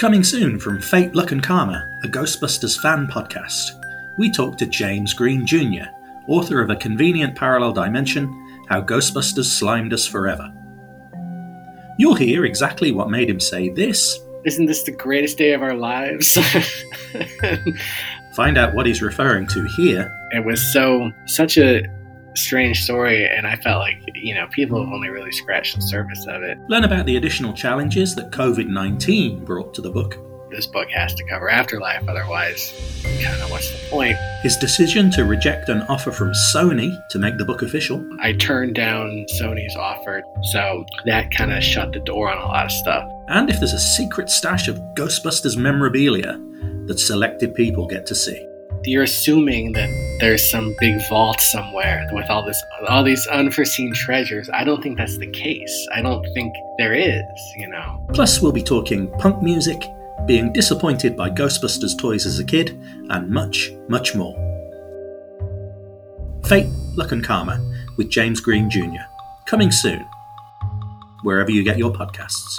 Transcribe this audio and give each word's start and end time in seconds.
Coming 0.00 0.24
soon 0.24 0.58
from 0.58 0.80
Fate, 0.80 1.14
Luck 1.14 1.30
and 1.30 1.42
Karma, 1.42 1.86
a 2.02 2.08
Ghostbusters 2.08 2.80
fan 2.80 3.06
podcast, 3.06 3.78
we 4.16 4.30
talk 4.30 4.56
to 4.56 4.64
James 4.64 5.12
Greene 5.12 5.46
Jr., 5.46 5.90
author 6.26 6.62
of 6.62 6.70
A 6.70 6.76
Convenient 6.76 7.36
Parallel 7.36 7.74
Dimension 7.74 8.64
How 8.66 8.80
Ghostbusters 8.80 9.44
Slimed 9.44 9.92
Us 9.92 10.06
Forever. 10.06 10.50
You'll 11.98 12.14
hear 12.14 12.46
exactly 12.46 12.92
what 12.92 13.10
made 13.10 13.28
him 13.28 13.40
say 13.40 13.68
this. 13.68 14.18
Isn't 14.46 14.64
this 14.64 14.84
the 14.84 14.92
greatest 14.92 15.36
day 15.36 15.52
of 15.52 15.60
our 15.60 15.74
lives? 15.74 16.38
Find 18.34 18.56
out 18.56 18.72
what 18.72 18.86
he's 18.86 19.02
referring 19.02 19.48
to 19.48 19.68
here. 19.76 20.10
it 20.30 20.42
was 20.42 20.62
so 20.72 21.12
such 21.26 21.58
a 21.58 21.82
strange 22.40 22.82
story 22.82 23.28
and 23.28 23.46
I 23.46 23.56
felt 23.56 23.80
like, 23.80 24.00
you 24.14 24.34
know, 24.34 24.46
people 24.48 24.82
have 24.82 24.92
only 24.92 25.08
really 25.08 25.32
scratched 25.32 25.76
the 25.76 25.82
surface 25.82 26.26
of 26.26 26.42
it. 26.42 26.58
Learn 26.68 26.84
about 26.84 27.06
the 27.06 27.16
additional 27.16 27.52
challenges 27.52 28.14
that 28.16 28.30
COVID 28.30 28.68
19 28.68 29.44
brought 29.44 29.74
to 29.74 29.82
the 29.82 29.90
book. 29.90 30.18
This 30.50 30.66
book 30.66 30.88
has 30.90 31.14
to 31.14 31.24
cover 31.26 31.48
afterlife, 31.48 32.08
otherwise 32.08 32.72
kinda 33.20 33.46
what's 33.48 33.70
the 33.70 33.88
point? 33.88 34.16
His 34.42 34.56
decision 34.56 35.10
to 35.12 35.24
reject 35.24 35.68
an 35.68 35.82
offer 35.82 36.10
from 36.10 36.32
Sony 36.32 36.96
to 37.10 37.18
make 37.18 37.38
the 37.38 37.44
book 37.44 37.62
official. 37.62 38.04
I 38.20 38.32
turned 38.32 38.74
down 38.74 39.26
Sony's 39.40 39.76
offer, 39.76 40.22
so 40.52 40.84
that 41.04 41.30
kind 41.30 41.52
of 41.52 41.62
shut 41.62 41.92
the 41.92 42.00
door 42.00 42.30
on 42.30 42.38
a 42.38 42.46
lot 42.46 42.64
of 42.64 42.72
stuff. 42.72 43.08
And 43.28 43.48
if 43.48 43.58
there's 43.58 43.74
a 43.74 43.78
secret 43.78 44.28
stash 44.28 44.66
of 44.66 44.78
Ghostbusters 44.96 45.56
memorabilia 45.56 46.40
that 46.86 46.98
selected 46.98 47.54
people 47.54 47.86
get 47.86 48.06
to 48.06 48.14
see. 48.14 48.44
You're 48.84 49.04
assuming 49.04 49.72
that 49.72 49.88
there's 50.20 50.48
some 50.50 50.74
big 50.78 51.00
vault 51.08 51.40
somewhere 51.40 52.08
with 52.12 52.28
all 52.28 52.44
this, 52.44 52.62
all 52.88 53.02
these 53.02 53.26
unforeseen 53.28 53.92
treasures. 53.94 54.50
I 54.50 54.64
don't 54.64 54.82
think 54.82 54.98
that's 54.98 55.16
the 55.16 55.30
case. 55.30 55.88
I 55.94 56.02
don't 56.02 56.24
think 56.34 56.54
there 56.78 56.92
is. 56.92 57.24
You 57.56 57.68
know, 57.68 58.06
Plus, 58.12 58.40
we'll 58.40 58.52
be 58.52 58.62
talking 58.62 59.10
punk 59.18 59.42
music, 59.42 59.82
being 60.26 60.52
disappointed 60.52 61.16
by 61.16 61.30
Ghostbusters 61.30 61.98
toys 61.98 62.26
as 62.26 62.38
a 62.38 62.44
kid, 62.44 62.78
and 63.08 63.30
much, 63.30 63.72
much 63.88 64.14
more. 64.14 64.34
Fate, 66.44 66.68
Luck 66.96 67.12
and 67.12 67.24
Karma 67.24 67.58
with 67.96 68.10
James 68.10 68.40
Greene 68.40 68.68
Jr. 68.68 69.04
Coming 69.46 69.72
soon, 69.72 70.06
wherever 71.22 71.50
you 71.50 71.62
get 71.62 71.78
your 71.78 71.92
podcasts. 71.92 72.56